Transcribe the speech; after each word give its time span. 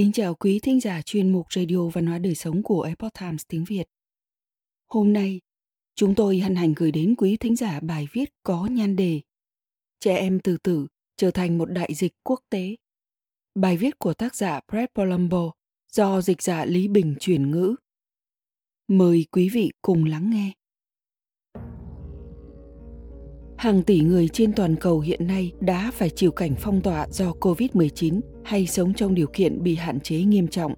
Kính 0.00 0.12
chào 0.12 0.34
quý 0.34 0.60
thính 0.62 0.80
giả 0.80 1.02
chuyên 1.02 1.32
mục 1.32 1.46
Radio 1.52 1.88
Văn 1.88 2.06
hóa 2.06 2.18
Đời 2.18 2.34
Sống 2.34 2.62
của 2.62 2.82
Epoch 2.82 3.12
Times 3.20 3.42
tiếng 3.48 3.64
Việt. 3.64 3.84
Hôm 4.88 5.12
nay, 5.12 5.40
chúng 5.94 6.14
tôi 6.14 6.38
hân 6.38 6.54
hạnh 6.54 6.74
gửi 6.76 6.92
đến 6.92 7.14
quý 7.18 7.36
thính 7.36 7.56
giả 7.56 7.80
bài 7.80 8.08
viết 8.12 8.30
có 8.42 8.66
nhan 8.66 8.96
đề 8.96 9.20
Trẻ 10.00 10.16
em 10.16 10.40
từ 10.40 10.56
tử 10.56 10.86
trở 11.16 11.30
thành 11.30 11.58
một 11.58 11.70
đại 11.70 11.94
dịch 11.94 12.12
quốc 12.22 12.40
tế. 12.50 12.76
Bài 13.54 13.76
viết 13.76 13.98
của 13.98 14.14
tác 14.14 14.34
giả 14.34 14.60
Brett 14.72 14.94
Palumbo 14.94 15.52
do 15.92 16.20
dịch 16.20 16.42
giả 16.42 16.64
Lý 16.64 16.88
Bình 16.88 17.14
chuyển 17.20 17.50
ngữ. 17.50 17.74
Mời 18.88 19.26
quý 19.30 19.48
vị 19.48 19.70
cùng 19.82 20.04
lắng 20.04 20.30
nghe. 20.30 20.52
Hàng 23.60 23.82
tỷ 23.82 24.00
người 24.00 24.28
trên 24.28 24.52
toàn 24.52 24.76
cầu 24.76 25.00
hiện 25.00 25.26
nay 25.26 25.52
đã 25.60 25.90
phải 25.94 26.10
chịu 26.10 26.30
cảnh 26.30 26.54
phong 26.58 26.80
tỏa 26.80 27.06
do 27.10 27.32
COVID-19 27.40 28.20
hay 28.44 28.66
sống 28.66 28.94
trong 28.94 29.14
điều 29.14 29.26
kiện 29.32 29.62
bị 29.62 29.74
hạn 29.74 30.00
chế 30.00 30.22
nghiêm 30.22 30.48
trọng. 30.48 30.74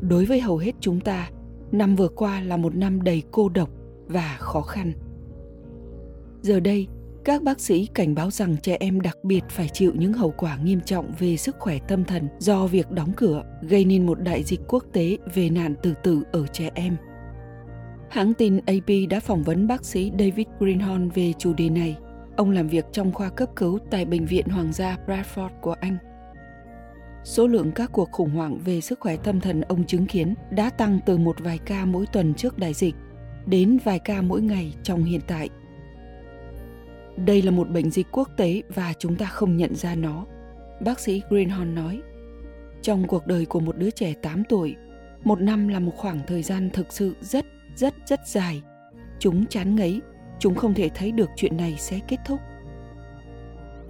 Đối 0.00 0.24
với 0.24 0.40
hầu 0.40 0.56
hết 0.56 0.72
chúng 0.80 1.00
ta, 1.00 1.30
năm 1.72 1.96
vừa 1.96 2.08
qua 2.08 2.40
là 2.40 2.56
một 2.56 2.74
năm 2.74 3.02
đầy 3.02 3.22
cô 3.30 3.48
độc 3.48 3.70
và 4.06 4.36
khó 4.38 4.60
khăn. 4.60 4.92
Giờ 6.42 6.60
đây, 6.60 6.86
các 7.24 7.42
bác 7.42 7.60
sĩ 7.60 7.86
cảnh 7.86 8.14
báo 8.14 8.30
rằng 8.30 8.56
trẻ 8.62 8.76
em 8.80 9.00
đặc 9.00 9.16
biệt 9.22 9.44
phải 9.50 9.68
chịu 9.72 9.92
những 9.94 10.12
hậu 10.12 10.34
quả 10.38 10.56
nghiêm 10.56 10.80
trọng 10.84 11.12
về 11.18 11.36
sức 11.36 11.56
khỏe 11.58 11.78
tâm 11.88 12.04
thần 12.04 12.28
do 12.38 12.66
việc 12.66 12.90
đóng 12.90 13.12
cửa 13.16 13.42
gây 13.62 13.84
nên 13.84 14.06
một 14.06 14.20
đại 14.20 14.42
dịch 14.42 14.60
quốc 14.68 14.84
tế 14.92 15.18
về 15.34 15.50
nạn 15.50 15.74
tự 15.82 15.94
tử 16.02 16.22
ở 16.32 16.46
trẻ 16.46 16.70
em. 16.74 16.96
Hãng 18.10 18.34
tin 18.34 18.60
AP 18.66 18.90
đã 19.10 19.20
phỏng 19.20 19.42
vấn 19.42 19.66
bác 19.66 19.84
sĩ 19.84 20.12
David 20.18 20.46
Greenhorn 20.58 21.08
về 21.08 21.32
chủ 21.38 21.54
đề 21.54 21.70
này. 21.70 21.96
Ông 22.36 22.50
làm 22.50 22.68
việc 22.68 22.84
trong 22.92 23.12
khoa 23.12 23.30
cấp 23.30 23.48
cứu 23.56 23.78
tại 23.90 24.04
Bệnh 24.04 24.26
viện 24.26 24.46
Hoàng 24.48 24.72
gia 24.72 24.96
Bradford 25.06 25.48
của 25.60 25.74
Anh. 25.80 25.96
Số 27.24 27.46
lượng 27.46 27.72
các 27.74 27.90
cuộc 27.92 28.08
khủng 28.12 28.30
hoảng 28.30 28.58
về 28.64 28.80
sức 28.80 29.00
khỏe 29.00 29.16
tâm 29.16 29.40
thần 29.40 29.60
ông 29.60 29.86
chứng 29.86 30.06
kiến 30.06 30.34
đã 30.50 30.70
tăng 30.70 30.98
từ 31.06 31.18
một 31.18 31.36
vài 31.40 31.58
ca 31.58 31.84
mỗi 31.84 32.06
tuần 32.12 32.34
trước 32.34 32.58
đại 32.58 32.74
dịch 32.74 32.94
đến 33.46 33.78
vài 33.84 33.98
ca 33.98 34.22
mỗi 34.22 34.42
ngày 34.42 34.74
trong 34.82 35.04
hiện 35.04 35.20
tại. 35.26 35.48
Đây 37.16 37.42
là 37.42 37.50
một 37.50 37.70
bệnh 37.70 37.90
dịch 37.90 38.06
quốc 38.12 38.28
tế 38.36 38.62
và 38.74 38.92
chúng 38.98 39.16
ta 39.16 39.26
không 39.26 39.56
nhận 39.56 39.74
ra 39.74 39.94
nó, 39.94 40.26
bác 40.84 41.00
sĩ 41.00 41.22
Greenhorn 41.28 41.74
nói. 41.74 42.00
Trong 42.82 43.06
cuộc 43.06 43.26
đời 43.26 43.44
của 43.46 43.60
một 43.60 43.76
đứa 43.76 43.90
trẻ 43.90 44.14
8 44.22 44.42
tuổi, 44.48 44.76
một 45.24 45.40
năm 45.40 45.68
là 45.68 45.78
một 45.78 45.92
khoảng 45.96 46.18
thời 46.26 46.42
gian 46.42 46.70
thực 46.70 46.92
sự 46.92 47.14
rất 47.20 47.46
rất 47.80 47.94
rất 48.06 48.28
dài. 48.28 48.62
Chúng 49.18 49.46
chán 49.46 49.76
ngấy, 49.76 50.00
chúng 50.38 50.54
không 50.54 50.74
thể 50.74 50.90
thấy 50.94 51.12
được 51.12 51.28
chuyện 51.36 51.56
này 51.56 51.76
sẽ 51.78 52.00
kết 52.08 52.16
thúc. 52.26 52.40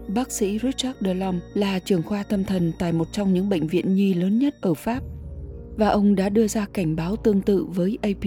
Bác 0.09 0.33
sĩ 0.33 0.59
Richard 0.59 0.99
Delorme 1.01 1.41
là 1.55 1.79
trưởng 1.79 2.03
khoa 2.03 2.23
tâm 2.23 2.45
thần 2.45 2.73
tại 2.79 2.93
một 2.93 3.13
trong 3.13 3.35
những 3.35 3.49
bệnh 3.49 3.67
viện 3.67 3.95
nhi 3.95 4.15
lớn 4.15 4.39
nhất 4.39 4.55
ở 4.61 4.75
Pháp 4.75 5.03
và 5.77 5.89
ông 5.89 6.15
đã 6.15 6.29
đưa 6.29 6.49
ra 6.49 6.67
cảnh 6.73 6.97
báo 6.97 7.17
tương 7.17 7.41
tự 7.41 7.65
với 7.65 7.99
AP. 8.03 8.25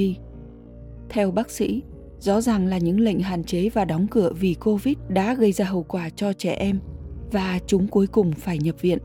Theo 1.09 1.31
bác 1.31 1.51
sĩ, 1.51 1.83
rõ 2.19 2.41
ràng 2.41 2.65
là 2.65 2.77
những 2.77 2.99
lệnh 2.99 3.19
hạn 3.19 3.43
chế 3.43 3.69
và 3.69 3.85
đóng 3.85 4.07
cửa 4.07 4.33
vì 4.39 4.53
Covid 4.53 4.95
đã 5.09 5.33
gây 5.33 5.51
ra 5.51 5.65
hậu 5.65 5.83
quả 5.83 6.09
cho 6.09 6.33
trẻ 6.33 6.51
em 6.51 6.79
và 7.31 7.59
chúng 7.67 7.87
cuối 7.87 8.07
cùng 8.07 8.31
phải 8.31 8.57
nhập 8.57 8.81
viện. 8.81 8.99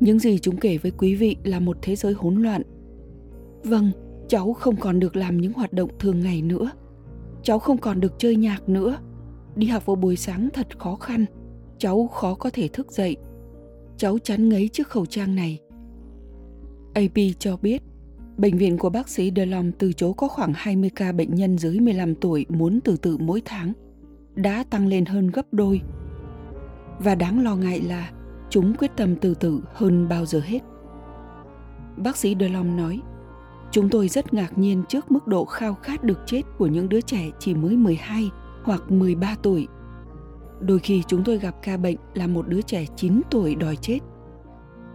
Những 0.00 0.18
gì 0.18 0.38
chúng 0.38 0.56
kể 0.56 0.78
với 0.78 0.92
quý 0.98 1.14
vị 1.14 1.36
là 1.44 1.60
một 1.60 1.78
thế 1.82 1.96
giới 1.96 2.12
hỗn 2.12 2.42
loạn. 2.42 2.62
Vâng, 3.62 3.90
cháu 4.28 4.52
không 4.52 4.76
còn 4.76 5.00
được 5.00 5.16
làm 5.16 5.36
những 5.36 5.52
hoạt 5.52 5.72
động 5.72 5.90
thường 5.98 6.20
ngày 6.20 6.42
nữa. 6.42 6.70
Cháu 7.42 7.58
không 7.58 7.78
còn 7.78 8.00
được 8.00 8.12
chơi 8.18 8.36
nhạc 8.36 8.68
nữa. 8.68 8.98
Đi 9.56 9.66
học 9.66 9.86
vào 9.86 9.96
buổi 9.96 10.16
sáng 10.16 10.48
thật 10.54 10.78
khó 10.78 10.94
khăn. 10.94 11.24
Cháu 11.78 12.06
khó 12.06 12.34
có 12.34 12.50
thể 12.52 12.68
thức 12.68 12.92
dậy. 12.92 13.16
Cháu 13.96 14.18
chán 14.18 14.48
ngấy 14.48 14.68
chiếc 14.68 14.88
khẩu 14.88 15.06
trang 15.06 15.34
này. 15.34 15.58
AP 16.94 17.18
cho 17.38 17.56
biết 17.56 17.82
Bệnh 18.38 18.58
viện 18.58 18.78
của 18.78 18.90
bác 18.90 19.08
sĩ 19.08 19.32
Delong 19.36 19.72
từ 19.72 19.92
chỗ 19.92 20.12
có 20.12 20.28
khoảng 20.28 20.52
20 20.56 20.90
ca 20.96 21.12
bệnh 21.12 21.34
nhân 21.34 21.58
dưới 21.58 21.80
15 21.80 22.14
tuổi 22.14 22.46
muốn 22.48 22.80
từ 22.84 22.96
tử 22.96 23.16
mỗi 23.20 23.42
tháng, 23.44 23.72
đã 24.34 24.64
tăng 24.70 24.86
lên 24.86 25.04
hơn 25.04 25.30
gấp 25.30 25.46
đôi. 25.52 25.80
Và 26.98 27.14
đáng 27.14 27.44
lo 27.44 27.56
ngại 27.56 27.80
là 27.80 28.10
chúng 28.50 28.74
quyết 28.78 28.90
tâm 28.96 29.16
từ 29.16 29.34
tử 29.34 29.60
hơn 29.74 30.08
bao 30.08 30.26
giờ 30.26 30.40
hết. 30.44 30.58
Bác 31.96 32.16
sĩ 32.16 32.36
Delong 32.40 32.76
nói, 32.76 33.00
Chúng 33.70 33.88
tôi 33.88 34.08
rất 34.08 34.34
ngạc 34.34 34.58
nhiên 34.58 34.82
trước 34.88 35.10
mức 35.10 35.26
độ 35.26 35.44
khao 35.44 35.74
khát 35.74 36.04
được 36.04 36.18
chết 36.26 36.42
của 36.58 36.66
những 36.66 36.88
đứa 36.88 37.00
trẻ 37.00 37.30
chỉ 37.38 37.54
mới 37.54 37.76
12 37.76 38.30
hoặc 38.64 38.90
13 38.90 39.36
tuổi. 39.42 39.66
Đôi 40.60 40.78
khi 40.78 41.02
chúng 41.06 41.24
tôi 41.24 41.38
gặp 41.38 41.54
ca 41.62 41.76
bệnh 41.76 41.96
là 42.14 42.26
một 42.26 42.48
đứa 42.48 42.62
trẻ 42.62 42.84
9 42.96 43.20
tuổi 43.30 43.54
đòi 43.54 43.76
chết. 43.76 43.98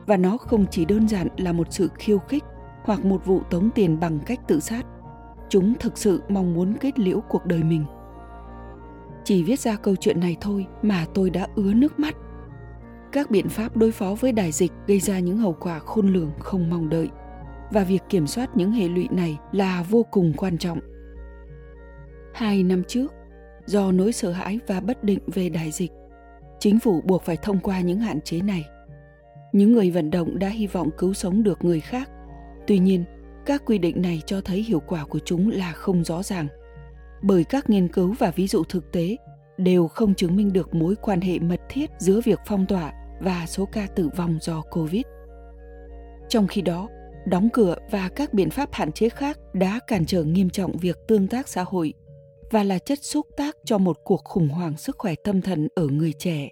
Và 0.06 0.18
nó 0.18 0.38
không 0.38 0.66
chỉ 0.72 0.86
đơn 0.86 1.08
giản 1.08 1.28
là 1.38 1.52
một 1.52 1.68
sự 1.70 1.90
khiêu 1.98 2.20
khích 2.20 2.44
hoặc 2.84 3.06
một 3.06 3.26
vụ 3.26 3.42
tống 3.50 3.70
tiền 3.76 4.00
bằng 4.00 4.20
cách 4.26 4.40
tự 4.48 4.60
sát. 4.60 4.86
Chúng 5.50 5.74
thực 5.80 5.98
sự 5.98 6.22
mong 6.30 6.54
muốn 6.54 6.74
kết 6.80 7.00
liễu 7.00 7.22
cuộc 7.30 7.46
đời 7.46 7.64
mình. 7.64 7.86
Chỉ 9.24 9.44
viết 9.44 9.60
ra 9.60 9.76
câu 9.76 9.96
chuyện 9.96 10.20
này 10.20 10.38
thôi 10.42 10.66
mà 10.82 11.06
tôi 11.14 11.30
đã 11.30 11.48
ứa 11.56 11.74
nước 11.74 12.00
mắt. 12.00 12.16
Các 13.12 13.32
biện 13.32 13.50
pháp 13.50 13.78
đối 13.78 13.92
phó 13.92 14.16
với 14.20 14.32
đại 14.32 14.52
dịch 14.52 14.72
gây 14.88 15.00
ra 15.00 15.20
những 15.20 15.38
hậu 15.38 15.54
quả 15.54 15.80
khôn 15.80 16.08
lường 16.08 16.32
không 16.40 16.70
mong 16.70 16.90
đợi– 16.90 17.10
và 17.74 17.84
việc 17.84 18.04
kiểm 18.10 18.28
soát 18.28 18.50
những 18.56 18.72
hệ 18.72 18.88
lụy 18.88 19.08
này 19.12 19.38
là 19.52 19.84
vô 19.90 20.06
cùng 20.12 20.34
quan 20.38 20.58
trọng. 20.58 20.80
Hai 22.34 22.64
năm 22.64 22.84
trước, 22.88 23.14
do 23.66 23.92
nỗi 23.92 24.14
sợ 24.14 24.32
hãi 24.32 24.60
và 24.68 24.80
bất 24.80 25.04
định 25.04 25.20
về 25.28 25.50
đại 25.50 25.72
dịch, 25.72 25.92
chính 26.60 26.80
phủ 26.80 27.02
buộc 27.02 27.24
phải 27.24 27.38
thông 27.38 27.60
qua 27.60 27.82
những 27.82 28.00
hạn 28.00 28.22
chế 28.22 28.42
này. 28.42 28.66
Những 29.52 29.74
người 29.74 29.92
vận 29.92 30.12
động 30.12 30.40
đã 30.40 30.48
hy 30.48 30.68
vọng 30.68 30.90
cứu 30.98 31.14
sống 31.14 31.44
được 31.44 31.66
người 31.66 31.80
khác. 31.80 32.10
Tuy 32.68 32.80
nhiên, 32.80 33.04
các 33.46 33.66
quy 33.66 33.78
định 33.78 34.02
này 34.02 34.22
cho 34.26 34.42
thấy 34.42 34.64
hiệu 34.64 34.80
quả 34.88 35.06
của 35.06 35.20
chúng 35.20 35.52
là 35.52 35.72
không 35.72 36.04
rõ 36.04 36.24
ràng, 36.24 36.48
bởi 37.22 37.44
các 37.44 37.70
nghiên 37.70 37.88
cứu 37.88 38.16
và 38.20 38.32
ví 38.32 38.48
dụ 38.48 38.64
thực 38.64 38.92
tế 38.92 39.18
đều 39.58 39.88
không 39.88 40.16
chứng 40.16 40.36
minh 40.36 40.54
được 40.54 40.76
mối 40.76 40.96
quan 41.02 41.22
hệ 41.22 41.40
mật 41.40 41.62
thiết 41.70 41.90
giữa 41.98 42.22
việc 42.26 42.40
phong 42.46 42.66
tỏa 42.66 42.94
và 43.22 43.46
số 43.48 43.66
ca 43.66 43.88
tử 43.96 44.10
vong 44.16 44.38
do 44.42 44.62
Covid. 44.62 45.04
Trong 46.30 46.48
khi 46.48 46.62
đó, 46.62 46.88
đóng 47.26 47.50
cửa 47.54 47.76
và 47.92 48.10
các 48.16 48.34
biện 48.34 48.50
pháp 48.50 48.70
hạn 48.72 48.92
chế 48.92 49.10
khác 49.10 49.40
đã 49.54 49.80
cản 49.88 50.06
trở 50.06 50.24
nghiêm 50.24 50.50
trọng 50.50 50.78
việc 50.78 50.98
tương 51.08 51.28
tác 51.28 51.48
xã 51.48 51.64
hội 51.64 51.94
và 52.52 52.64
là 52.64 52.80
chất 52.80 53.00
xúc 53.04 53.28
tác 53.38 53.58
cho 53.66 53.78
một 53.78 53.98
cuộc 54.04 54.24
khủng 54.24 54.50
hoảng 54.50 54.78
sức 54.78 54.96
khỏe 54.98 55.16
tâm 55.24 55.42
thần 55.42 55.68
ở 55.76 55.88
người 55.88 56.14
trẻ. 56.14 56.50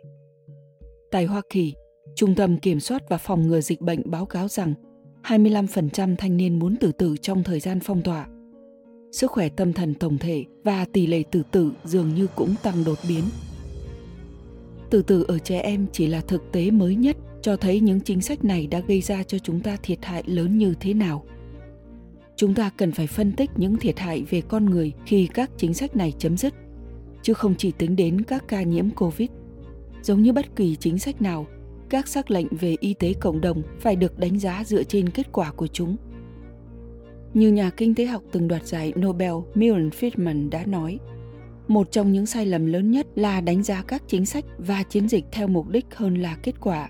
Tại 1.12 1.26
Hoa 1.26 1.42
Kỳ, 1.50 1.74
Trung 2.16 2.36
tâm 2.36 2.58
Kiểm 2.58 2.80
soát 2.80 3.10
và 3.10 3.18
Phòng 3.18 3.48
ngừa 3.48 3.62
Dịch 3.62 3.82
bệnh 3.82 4.12
báo 4.12 4.26
cáo 4.26 4.48
rằng 4.48 4.74
25% 5.24 6.16
thanh 6.16 6.38
niên 6.38 6.60
muốn 6.60 6.76
tự 6.76 6.92
tử 6.92 7.16
trong 7.22 7.44
thời 7.44 7.60
gian 7.60 7.80
phong 7.80 8.02
tỏa. 8.02 8.28
Sức 9.12 9.32
khỏe 9.32 9.50
tâm 9.50 9.74
thần 9.74 9.94
tổng 9.94 10.18
thể 10.18 10.46
và 10.64 10.86
tỷ 10.94 11.08
lệ 11.08 11.24
tự 11.32 11.44
tử 11.52 11.72
dường 11.84 12.16
như 12.16 12.28
cũng 12.36 12.56
tăng 12.64 12.84
đột 12.84 12.98
biến. 13.10 13.24
Tự 14.90 15.02
tử 15.02 15.26
ở 15.28 15.40
trẻ 15.40 15.60
em 15.60 15.86
chỉ 15.92 16.08
là 16.08 16.22
thực 16.22 16.52
tế 16.52 16.72
mới 16.72 16.96
nhất 16.96 17.18
cho 17.42 17.58
thấy 17.58 17.80
những 17.80 18.00
chính 18.00 18.22
sách 18.22 18.44
này 18.44 18.68
đã 18.68 18.80
gây 18.80 19.02
ra 19.02 19.24
cho 19.24 19.38
chúng 19.38 19.60
ta 19.60 19.78
thiệt 19.84 20.06
hại 20.06 20.24
lớn 20.26 20.58
như 20.58 20.74
thế 20.80 20.94
nào. 20.94 21.26
Chúng 22.36 22.54
ta 22.54 22.70
cần 22.78 22.92
phải 22.92 23.08
phân 23.08 23.32
tích 23.32 23.50
những 23.56 23.76
thiệt 23.76 24.00
hại 24.00 24.24
về 24.30 24.42
con 24.42 24.66
người 24.66 24.94
khi 25.06 25.28
các 25.34 25.52
chính 25.58 25.74
sách 25.74 25.96
này 25.96 26.14
chấm 26.18 26.38
dứt 26.38 26.54
chứ 27.22 27.34
không 27.34 27.56
chỉ 27.58 27.72
tính 27.72 27.96
đến 27.96 28.22
các 28.22 28.44
ca 28.48 28.62
nhiễm 28.62 28.90
covid. 28.90 29.30
Giống 30.02 30.22
như 30.22 30.34
bất 30.34 30.56
kỳ 30.56 30.76
chính 30.76 31.00
sách 31.00 31.22
nào 31.22 31.48
các 31.90 32.08
sắc 32.08 32.32
lệnh 32.32 32.48
về 32.52 32.76
y 32.80 32.94
tế 32.94 33.14
cộng 33.14 33.42
đồng 33.42 33.62
phải 33.80 33.96
được 33.96 34.20
đánh 34.20 34.40
giá 34.40 34.64
dựa 34.64 34.84
trên 34.84 35.10
kết 35.10 35.32
quả 35.32 35.52
của 35.52 35.68
chúng. 35.68 35.98
Như 37.34 37.52
nhà 37.52 37.70
kinh 37.70 37.96
tế 37.96 38.06
học 38.06 38.24
từng 38.32 38.48
đoạt 38.48 38.68
giải 38.68 38.94
Nobel 39.00 39.34
Milton 39.56 39.90
Friedman 39.90 40.50
đã 40.50 40.66
nói, 40.66 41.00
một 41.68 41.92
trong 41.92 42.12
những 42.12 42.26
sai 42.26 42.46
lầm 42.46 42.66
lớn 42.66 42.92
nhất 42.92 43.08
là 43.16 43.42
đánh 43.42 43.64
giá 43.64 43.84
các 43.88 44.04
chính 44.08 44.26
sách 44.26 44.46
và 44.58 44.84
chiến 44.84 45.10
dịch 45.10 45.26
theo 45.32 45.48
mục 45.48 45.70
đích 45.70 45.86
hơn 45.96 46.16
là 46.16 46.38
kết 46.44 46.56
quả 46.62 46.90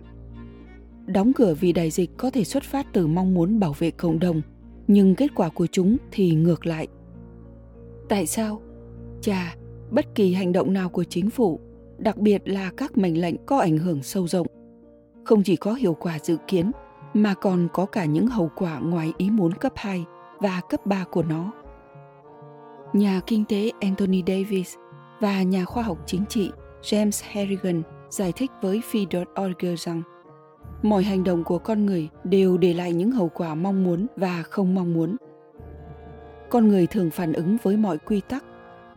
đóng 1.13 1.33
cửa 1.33 1.53
vì 1.59 1.73
đại 1.73 1.89
dịch 1.89 2.09
có 2.17 2.29
thể 2.29 2.43
xuất 2.43 2.63
phát 2.63 2.87
từ 2.93 3.07
mong 3.07 3.33
muốn 3.33 3.59
bảo 3.59 3.73
vệ 3.79 3.91
cộng 3.91 4.19
đồng, 4.19 4.41
nhưng 4.87 5.15
kết 5.15 5.27
quả 5.35 5.49
của 5.49 5.67
chúng 5.67 5.97
thì 6.11 6.35
ngược 6.35 6.65
lại 6.65 6.87
tại 8.11 8.25
sao 8.25 8.61
chà, 9.21 9.55
bất 9.91 10.15
kỳ 10.15 10.33
hành 10.33 10.51
động 10.51 10.73
nào 10.73 10.89
của 10.89 11.03
chính 11.03 11.29
phủ, 11.29 11.59
đặc 11.97 12.17
biệt 12.17 12.41
là 12.45 12.71
các 12.77 12.97
mệnh 12.97 13.21
lệnh 13.21 13.45
có 13.45 13.59
ảnh 13.59 13.77
hưởng 13.77 14.03
sâu 14.03 14.27
rộng, 14.27 14.47
không 15.23 15.43
chỉ 15.43 15.55
có 15.55 15.73
hiệu 15.73 15.93
quả 15.93 16.19
dự 16.19 16.37
kiến, 16.47 16.71
mà 17.13 17.33
còn 17.33 17.67
có 17.73 17.85
cả 17.85 18.05
những 18.05 18.27
hậu 18.27 18.51
quả 18.55 18.79
ngoài 18.79 19.13
ý 19.17 19.29
muốn 19.29 19.53
cấp 19.53 19.73
2 19.75 20.05
và 20.39 20.61
cấp 20.69 20.85
3 20.85 21.03
của 21.11 21.23
nó. 21.23 21.51
Nhà 22.93 23.21
kinh 23.27 23.45
tế 23.45 23.71
Anthony 23.79 24.23
Davis 24.27 24.75
và 25.19 25.43
nhà 25.43 25.65
khoa 25.65 25.83
học 25.83 25.97
chính 26.05 26.25
trị 26.29 26.51
James 26.81 27.23
Harrigan 27.31 27.81
giải 28.09 28.31
thích 28.35 28.51
với 28.61 28.81
Phi.org 28.85 29.65
rằng 29.77 30.01
mọi 30.81 31.03
hành 31.03 31.23
động 31.23 31.43
của 31.43 31.59
con 31.59 31.85
người 31.85 32.09
đều 32.23 32.57
để 32.57 32.73
lại 32.73 32.93
những 32.93 33.11
hậu 33.11 33.29
quả 33.29 33.55
mong 33.55 33.83
muốn 33.83 34.07
và 34.15 34.43
không 34.43 34.75
mong 34.75 34.93
muốn 34.93 35.17
con 36.49 36.67
người 36.67 36.87
thường 36.87 37.09
phản 37.09 37.33
ứng 37.33 37.57
với 37.63 37.77
mọi 37.77 37.97
quy 37.97 38.21
tắc 38.21 38.43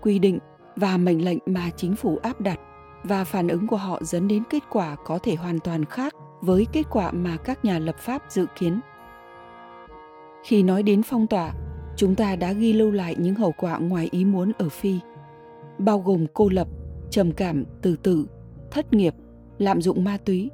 quy 0.00 0.19
định 0.19 0.38
và 0.76 0.96
mệnh 0.96 1.25
lệnh 1.25 1.38
mà 1.46 1.70
chính 1.76 1.96
phủ 1.96 2.19
áp 2.22 2.40
đặt 2.40 2.60
và 3.04 3.25
phản 3.25 3.48
ứng 3.48 3.66
của 3.66 3.76
họ 3.76 4.00
dẫn 4.02 4.28
đến 4.28 4.42
kết 4.50 4.62
quả 4.70 4.96
có 5.04 5.19
thể 5.19 5.34
hoàn 5.34 5.58
toàn 5.58 5.84
khác 5.84 6.14
với 6.40 6.66
kết 6.72 6.82
quả 6.90 7.12
mà 7.12 7.36
các 7.36 7.64
nhà 7.64 7.78
lập 7.78 7.96
pháp 7.98 8.22
dự 8.28 8.46
kiến. 8.58 8.80
Khi 10.44 10.62
nói 10.62 10.82
đến 10.82 11.02
phong 11.02 11.26
tỏa, 11.26 11.52
chúng 11.96 12.14
ta 12.14 12.37
đã 12.37 12.52
ghi 12.52 12.72
lưu 12.72 12.90
lại 12.90 13.16
những 13.19 13.34
hậu 13.34 13.52
quả 13.52 13.78
ngoài 13.78 14.08
ý 14.10 14.25
muốn 14.25 14.52
ở 14.58 14.69
Phi, 14.69 14.98
bao 15.78 15.98
gồm 15.98 16.26
cô 16.34 16.48
lập, 16.48 16.69
trầm 17.10 17.32
cảm, 17.32 17.64
tự 17.82 17.96
tử, 17.96 18.26
thất 18.70 18.92
nghiệp, 18.92 19.14
lạm 19.58 19.82
dụng 19.82 20.04
ma 20.04 20.19
túy, 20.25 20.50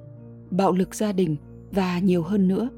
bạo 0.50 0.72
lực 0.72 0.94
gia 0.94 1.12
đình 1.12 1.36
và 1.72 1.98
nhiều 1.98 2.22
hơn 2.22 2.48
nữa. 2.48 2.68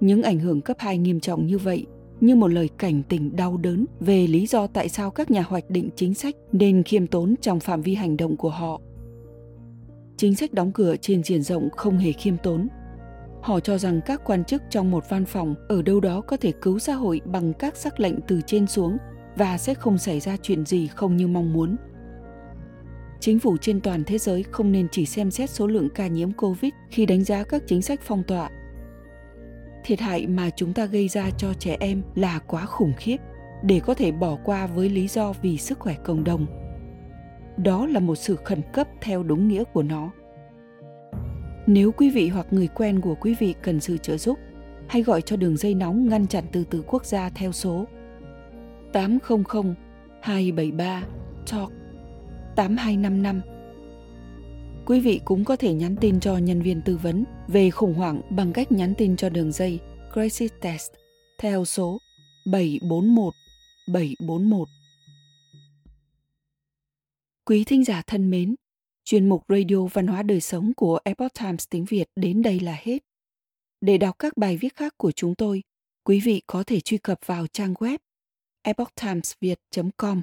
Những 0.00 0.22
ảnh 0.22 0.38
hưởng 0.38 0.60
cấp 0.60 0.76
2 0.80 0.98
nghiêm 0.98 1.20
trọng 1.20 1.46
như 1.46 1.58
vậy, 1.58 1.86
như 2.20 2.34
một 2.36 2.48
lời 2.48 2.68
cảnh 2.78 3.02
tỉnh 3.02 3.36
đau 3.36 3.56
đớn 3.56 3.84
về 4.00 4.26
lý 4.26 4.46
do 4.46 4.66
tại 4.66 4.88
sao 4.88 5.10
các 5.10 5.30
nhà 5.30 5.42
hoạch 5.42 5.70
định 5.70 5.90
chính 5.96 6.14
sách 6.14 6.34
nên 6.52 6.82
khiêm 6.82 7.06
tốn 7.06 7.34
trong 7.40 7.60
phạm 7.60 7.82
vi 7.82 7.94
hành 7.94 8.16
động 8.16 8.36
của 8.36 8.50
họ. 8.50 8.80
Chính 10.16 10.34
sách 10.34 10.52
đóng 10.52 10.72
cửa 10.72 10.96
trên 10.96 11.22
diện 11.22 11.42
rộng 11.42 11.68
không 11.76 11.98
hề 11.98 12.12
khiêm 12.12 12.36
tốn. 12.42 12.68
Họ 13.42 13.60
cho 13.60 13.78
rằng 13.78 14.00
các 14.06 14.22
quan 14.24 14.44
chức 14.44 14.62
trong 14.70 14.90
một 14.90 15.04
văn 15.08 15.24
phòng 15.24 15.54
ở 15.68 15.82
đâu 15.82 16.00
đó 16.00 16.20
có 16.20 16.36
thể 16.36 16.52
cứu 16.62 16.78
xã 16.78 16.94
hội 16.94 17.20
bằng 17.24 17.52
các 17.52 17.76
sắc 17.76 18.00
lệnh 18.00 18.20
từ 18.28 18.40
trên 18.46 18.66
xuống 18.66 18.96
và 19.36 19.58
sẽ 19.58 19.74
không 19.74 19.98
xảy 19.98 20.20
ra 20.20 20.36
chuyện 20.42 20.64
gì 20.64 20.86
không 20.86 21.16
như 21.16 21.28
mong 21.28 21.52
muốn. 21.52 21.76
Chính 23.20 23.38
phủ 23.38 23.56
trên 23.56 23.80
toàn 23.80 24.04
thế 24.04 24.18
giới 24.18 24.42
không 24.42 24.72
nên 24.72 24.88
chỉ 24.88 25.06
xem 25.06 25.30
xét 25.30 25.50
số 25.50 25.66
lượng 25.66 25.88
ca 25.94 26.06
nhiễm 26.06 26.32
COVID 26.32 26.72
khi 26.90 27.06
đánh 27.06 27.24
giá 27.24 27.44
các 27.44 27.62
chính 27.66 27.82
sách 27.82 28.00
phong 28.02 28.22
tỏa. 28.22 28.50
Thiệt 29.84 30.00
hại 30.00 30.26
mà 30.26 30.50
chúng 30.50 30.72
ta 30.72 30.86
gây 30.86 31.08
ra 31.08 31.30
cho 31.38 31.54
trẻ 31.54 31.76
em 31.80 32.02
là 32.14 32.38
quá 32.38 32.66
khủng 32.66 32.92
khiếp, 32.96 33.16
để 33.62 33.80
có 33.80 33.94
thể 33.94 34.12
bỏ 34.12 34.36
qua 34.44 34.66
với 34.66 34.88
lý 34.88 35.08
do 35.08 35.32
vì 35.42 35.58
sức 35.58 35.78
khỏe 35.78 35.94
cộng 36.04 36.24
đồng. 36.24 36.46
Đó 37.56 37.86
là 37.86 38.00
một 38.00 38.14
sự 38.14 38.36
khẩn 38.44 38.60
cấp 38.72 38.88
theo 39.00 39.22
đúng 39.22 39.48
nghĩa 39.48 39.64
của 39.64 39.82
nó. 39.82 40.10
Nếu 41.66 41.92
quý 41.92 42.10
vị 42.10 42.28
hoặc 42.28 42.46
người 42.50 42.66
quen 42.66 43.00
của 43.00 43.14
quý 43.14 43.34
vị 43.38 43.54
cần 43.62 43.80
sự 43.80 43.96
trợ 43.96 44.16
giúp, 44.16 44.38
hãy 44.88 45.02
gọi 45.02 45.22
cho 45.22 45.36
đường 45.36 45.56
dây 45.56 45.74
nóng 45.74 46.08
ngăn 46.08 46.26
chặn 46.26 46.44
từ 46.52 46.64
từ 46.70 46.82
quốc 46.86 47.04
gia 47.04 47.28
theo 47.28 47.52
số. 47.52 47.84
800 48.92 49.74
273 50.20 51.02
TALK. 51.50 51.77
8255 52.58 53.40
Quý 54.86 55.00
vị 55.00 55.20
cũng 55.24 55.44
có 55.44 55.56
thể 55.56 55.74
nhắn 55.74 55.96
tin 56.00 56.20
cho 56.20 56.36
nhân 56.36 56.62
viên 56.62 56.82
tư 56.84 56.96
vấn 56.96 57.24
về 57.48 57.70
khủng 57.70 57.94
hoảng 57.94 58.20
bằng 58.30 58.52
cách 58.52 58.72
nhắn 58.72 58.94
tin 58.98 59.16
cho 59.16 59.28
đường 59.28 59.52
dây 59.52 59.80
Crisis 60.12 60.52
Test 60.60 60.92
theo 61.38 61.64
số 61.64 61.98
741 62.52 63.34
741. 63.92 64.68
Quý 67.44 67.64
thính 67.64 67.84
giả 67.84 68.02
thân 68.06 68.30
mến, 68.30 68.54
chuyên 69.04 69.28
mục 69.28 69.44
Radio 69.48 69.86
Văn 69.92 70.06
hóa 70.06 70.22
Đời 70.22 70.40
Sống 70.40 70.72
của 70.76 70.98
Epoch 71.04 71.34
Times 71.40 71.64
tiếng 71.70 71.84
Việt 71.84 72.06
đến 72.16 72.42
đây 72.42 72.60
là 72.60 72.76
hết. 72.82 72.98
Để 73.80 73.98
đọc 73.98 74.16
các 74.18 74.36
bài 74.36 74.56
viết 74.56 74.76
khác 74.76 74.94
của 74.96 75.12
chúng 75.12 75.34
tôi, 75.34 75.62
quý 76.04 76.20
vị 76.20 76.42
có 76.46 76.64
thể 76.66 76.80
truy 76.80 76.98
cập 76.98 77.18
vào 77.26 77.46
trang 77.46 77.74
web 77.74 77.98
epochtimesviet.com. 78.62 80.22